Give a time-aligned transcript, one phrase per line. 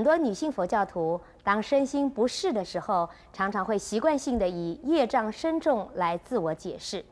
[0.00, 7.04] 很多女性佛教徒当身心不适的时候，常常会习惯性的以业障深重来自我解释。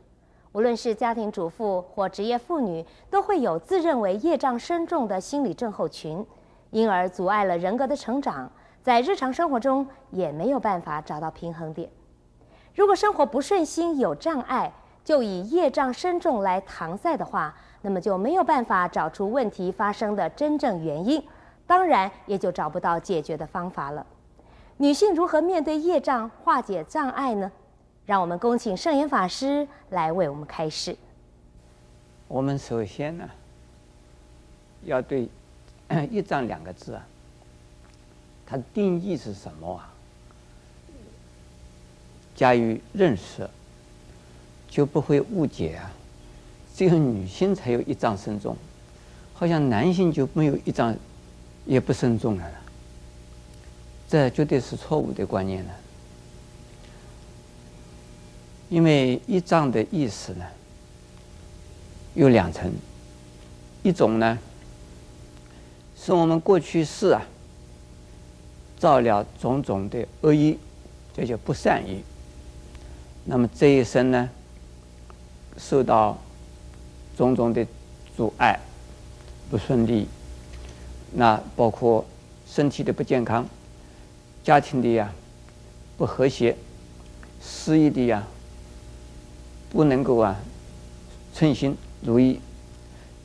[0.53, 6.25] 无论是家庭主妇或职业妇女，都会有自认为业障深重的心理症候群，
[6.71, 8.51] 因而阻碍了人格的成长，
[8.83, 11.91] 在日常生活中也没有办法找到平衡点。
[12.75, 14.73] 如果生活不顺心有障碍，
[15.05, 21.23] 就以业障深重来搪塞的话，那么就没有办法找出问题发生的真正原因。
[21.69, 24.05] 当然，也就找不到解决的方法了。
[24.79, 27.53] 女性如何面对业障、化解障碍呢？
[28.07, 30.97] 让我们恭请圣严法师来为我们开示。
[32.27, 33.29] 我们首先呢，
[34.87, 35.29] 要对
[36.11, 37.07] “业障”两个字啊，
[38.47, 39.93] 它的定义是什么啊？
[42.35, 43.47] 加以认识，
[44.71, 45.91] 就不会误解啊。
[46.75, 48.57] 只有女性才有一障深重，
[49.35, 50.97] 好像男性就没有一障。
[51.69, 52.45] 也不慎重了，
[54.09, 55.71] 这绝对是错误的观念了。
[58.71, 60.47] 因为业障的意思呢，
[62.15, 62.73] 有两层，
[63.83, 64.39] 一种呢，
[65.95, 67.23] 是我们过去世啊，
[68.79, 70.57] 造了种种的恶业，
[71.15, 71.99] 这叫不善业。
[73.27, 74.31] 那么这一生呢，
[75.59, 76.17] 受到
[77.15, 77.67] 种种的
[78.17, 78.59] 阻碍，
[79.51, 80.09] 不顺利。
[81.13, 82.05] 那包括
[82.47, 83.47] 身体的不健康，
[84.45, 85.13] 家庭的呀
[85.97, 86.55] 不和谐，
[87.43, 88.27] 事业的呀
[89.71, 90.39] 不能够啊
[91.35, 92.39] 称心如意，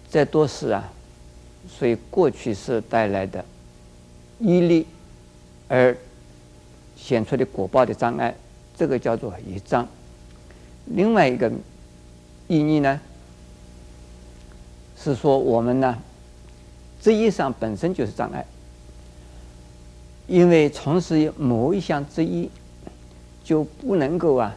[0.10, 0.92] 这都是啊，
[1.70, 3.44] 所以过去世带来的
[4.40, 4.88] 业力
[5.68, 5.96] 而
[6.96, 8.34] 显出的果报的障碍，
[8.78, 9.88] 这个叫做业障。
[10.86, 11.52] 另外一个
[12.48, 13.00] 意义呢，
[14.98, 15.98] 是说我们呢。
[17.04, 18.46] 职业上本身就是障碍，
[20.26, 22.48] 因为从事某一项职业，
[23.44, 24.56] 就不能够啊，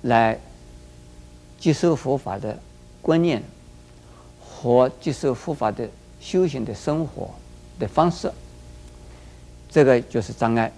[0.00, 0.40] 来
[1.58, 2.58] 接受佛法的
[3.02, 3.42] 观念
[4.42, 5.86] 和接受佛法的
[6.18, 7.28] 修行的生活
[7.78, 8.32] 的方式，
[9.68, 10.72] 这个就是障碍。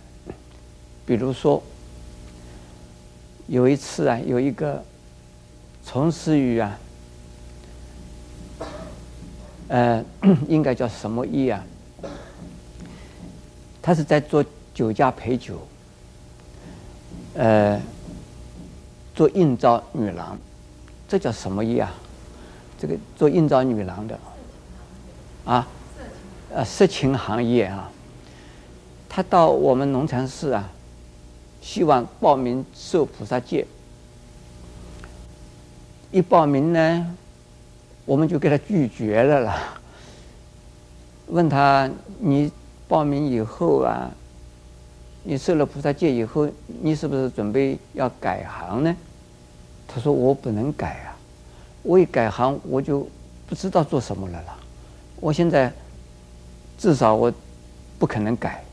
[1.06, 1.62] 比如说，
[3.46, 4.84] 有一次啊，有一个
[5.84, 6.76] 从事于啊。
[9.72, 10.04] 呃，
[10.48, 11.64] 应该叫什么业啊？
[13.80, 14.44] 他是在做
[14.74, 15.66] 酒家陪酒，
[17.32, 17.80] 呃，
[19.14, 20.36] 做应召女郎，
[21.08, 21.90] 这叫什么业啊？
[22.78, 24.18] 这个做应召女郎的，
[25.46, 25.66] 啊，
[26.52, 27.90] 呃，色情行业啊。
[29.08, 30.68] 他到我们龙禅寺啊，
[31.62, 33.66] 希望报名受菩萨戒，
[36.10, 37.16] 一报名呢。
[38.04, 39.78] 我们就给他拒绝了啦。
[41.28, 42.50] 问他：“你
[42.88, 44.10] 报名以后啊，
[45.22, 46.48] 你受了菩萨戒以后，
[46.82, 48.94] 你是不是准备要改行呢？”
[49.86, 51.16] 他说：“我不能改啊，
[51.82, 53.08] 我一改行我就
[53.46, 54.58] 不知道做什么了啦。
[55.20, 55.72] 我现在
[56.76, 57.32] 至少我
[57.98, 58.64] 不可能改，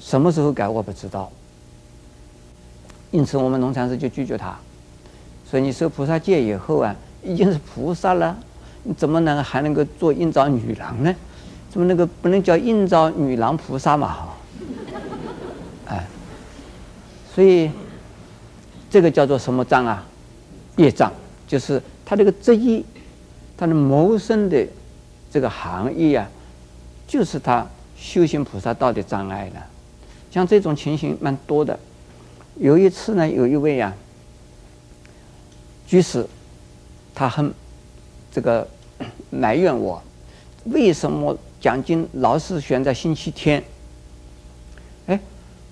[0.00, 1.30] 什么时候改我不知道。
[3.10, 4.58] 因此，我们农禅师就拒绝他，
[5.50, 8.36] 说：‘你受菩萨戒以后啊。’”已经是菩萨了，
[8.82, 11.14] 你怎么能还能够做应召女郎呢？
[11.70, 14.08] 怎么那个不能叫应召女郎菩萨嘛？
[14.08, 14.36] 哈，
[15.86, 16.06] 哎，
[17.34, 17.70] 所以
[18.90, 20.04] 这个叫做什么障啊？
[20.76, 21.12] 业障，
[21.46, 22.82] 就是他这个职业，
[23.56, 24.66] 他的谋生的
[25.30, 26.28] 这个行业啊，
[27.06, 27.66] 就是他
[27.96, 29.66] 修行菩萨道的障碍了。
[30.30, 31.78] 像这种情形蛮多的。
[32.56, 33.94] 有一次呢，有一位啊
[35.86, 36.26] 居士。
[37.14, 37.52] 他很
[38.30, 38.66] 这个
[39.30, 40.02] 埋怨我，
[40.64, 43.62] 为什么奖金老是选在星期天？
[45.06, 45.18] 哎，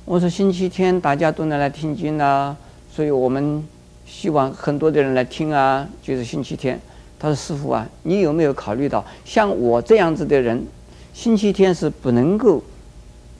[0.04, 2.56] 我说星期天大家都能来听经啊，
[2.92, 3.66] 所以我们
[4.06, 6.80] 希望很多的人来听啊，就是星期天。
[7.18, 10.66] 他说：“师傅啊，你有没有考虑到，像我这样子的人，
[11.12, 12.62] 星期天是不能够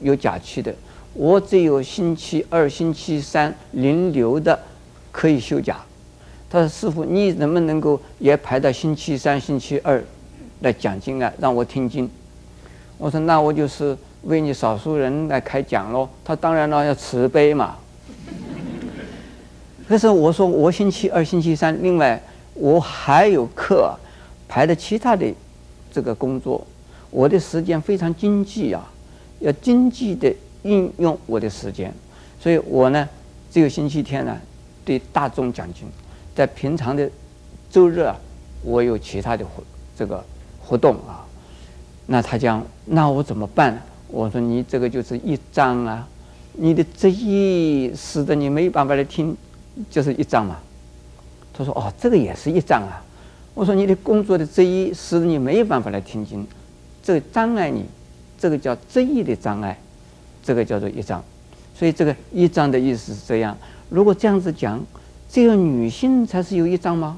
[0.00, 0.74] 有假期的，
[1.14, 4.60] 我只有星期二、星期三轮流的
[5.10, 5.80] 可以休假。”
[6.50, 10.02] 他说：“师傅，你能不能够也排到星期三、星期二
[10.62, 11.32] 来讲经啊？
[11.38, 12.10] 让我听经。”
[12.98, 17.76] 我说：“那我就是为你少数人来开讲喽。”他当然了，要慈悲嘛。
[19.88, 22.20] 可是我说我星期二、星期三，另外
[22.54, 23.94] 我还有课
[24.48, 25.32] 排的其他的
[25.92, 26.66] 这个工作，
[27.10, 28.90] 我的时间非常经济啊，
[29.38, 31.94] 要经济的运用我的时间，
[32.40, 33.08] 所以我呢
[33.52, 34.36] 只有星期天呢
[34.84, 35.88] 对大众讲经。
[36.40, 37.06] 在平常的
[37.70, 38.16] 周日啊，
[38.62, 39.62] 我有其他的活
[39.94, 40.24] 这个
[40.58, 41.22] 活动啊，
[42.06, 43.78] 那他讲，那我怎么办？
[44.08, 46.08] 我说你这个就是一障啊，
[46.54, 49.36] 你的执意使得你没有办法来听，
[49.90, 50.56] 就是一障嘛。
[51.52, 53.04] 他说哦，这个也是一障啊。
[53.52, 56.46] 我说你的工作的执意使得你没有办法来听经，
[57.02, 57.84] 这个障碍你，
[58.38, 59.78] 这个叫执意的障碍，
[60.42, 61.22] 这个叫做一障。
[61.74, 63.54] 所以这个一障的意思是这样。
[63.90, 64.82] 如果这样子讲，
[65.30, 67.16] 只有女性才是有一张吗？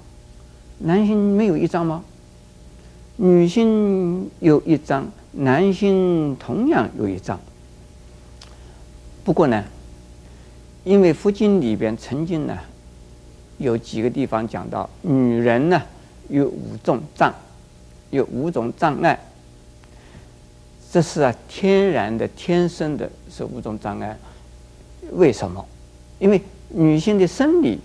[0.81, 2.05] 男性没有一张吗？
[3.17, 7.41] 女性有一张，男性同样有一张。
[9.25, 9.65] 不过呢，
[10.85, 12.59] 因为佛经里边曾经呢
[13.57, 15.81] 有几个地方讲到，女人呢
[16.29, 17.33] 有五种障，
[18.11, 19.19] 有五种障碍。
[20.91, 24.15] 这是啊天然的、天生的，是五种障碍。
[25.13, 25.65] 为什么？
[26.19, 26.39] 因为
[26.69, 27.79] 女性的生理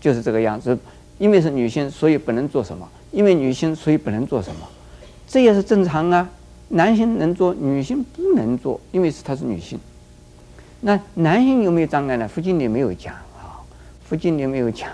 [0.00, 0.78] 就是这个样子。
[1.18, 4.60] 因为是女性，所以不能做什么；因为女性，所以不能做什么，
[5.26, 6.30] 这也是正常啊。
[6.68, 9.76] 男性能做，女性不能做，因为是她是女性。
[10.82, 12.28] 那男性有没有障碍呢？
[12.28, 13.58] 佛经里没有讲啊，
[14.04, 14.88] 佛经里没有讲。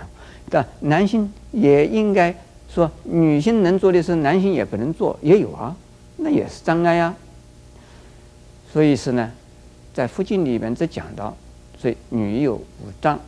[0.49, 2.33] 但男性也应该
[2.67, 5.75] 说，女性能做的事，男性也不能做，也有啊，
[6.17, 7.15] 那也是障碍、啊。
[8.73, 9.31] 所以是呢，
[9.93, 11.35] 在佛经里面只讲到，
[11.77, 12.65] 所以女有五
[12.99, 13.19] 障，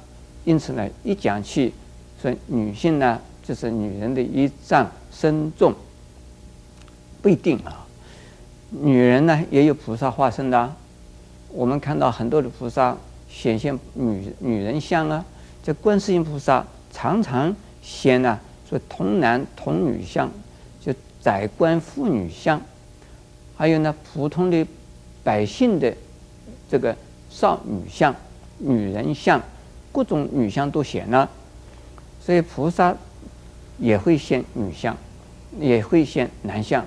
[0.48, 1.74] 因此呢，一讲起。
[2.22, 5.74] 说女性呢，就是女人的一丈深重，
[7.22, 7.86] 不一定啊。
[8.72, 10.74] 女人呢，也有菩萨化身的啊。
[11.50, 12.96] 我们看到很多的菩萨
[13.30, 15.24] 显现女女人相啊，
[15.62, 17.54] 这观世音菩萨常常
[17.84, 18.40] 显呢，
[18.70, 20.32] 说童男童女相，
[20.80, 22.60] 就宰官妇女相，
[23.58, 24.66] 还有呢，普通的
[25.26, 25.94] 百姓的
[26.72, 26.96] 这个
[27.30, 28.16] 少女相、
[28.58, 29.40] 女人相，
[29.98, 31.28] 各种女相都显呢。
[32.22, 32.96] 所以菩萨
[33.80, 34.96] 也会现女相，
[35.60, 36.86] 也会现男相。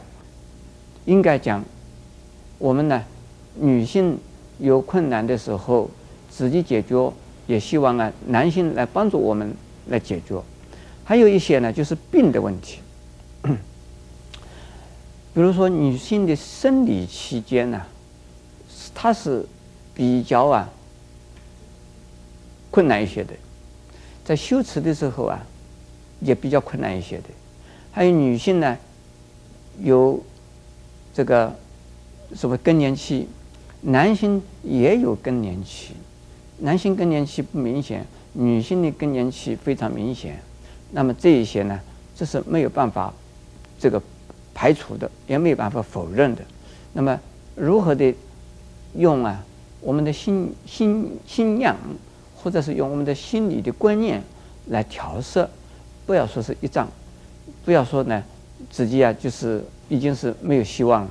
[1.06, 1.64] 应该讲，
[2.58, 3.02] 我们呢，
[3.56, 4.16] 女性
[4.60, 5.90] 有困难的时候
[6.30, 7.12] 自己解决，
[7.48, 9.52] 也希望啊男性来帮助我们
[9.88, 10.40] 来解决。
[11.02, 12.78] 还有一些呢，就是病的问题，
[15.34, 17.82] 比如说女性的生理期间呢，
[18.94, 19.44] 它是
[19.94, 20.70] 比较啊
[22.70, 23.34] 困难一些的。
[24.24, 25.44] 在修持的时候啊，
[26.20, 27.24] 也比较困难一些的。
[27.90, 28.76] 还有女性呢，
[29.80, 30.22] 有
[31.12, 31.52] 这个
[32.34, 33.26] 什么更年期，
[33.80, 35.94] 男性也有更年期。
[36.58, 40.38] 男性更年期不明显，女性的更年期非常明显。
[40.92, 41.80] 那么这一些呢，
[42.14, 43.12] 这是没有办法
[43.78, 44.00] 这个
[44.54, 46.42] 排除的，也没有办法否认的。
[46.92, 47.18] 那么
[47.56, 48.14] 如何的
[48.94, 49.42] 用啊？
[49.80, 51.74] 我们的心心心量。
[52.42, 54.22] 或者是用我们的心理的观念
[54.68, 55.48] 来调色，
[56.06, 56.88] 不要说是一张，
[57.64, 58.22] 不要说呢，
[58.70, 61.10] 自己啊就是已经是没有希望了。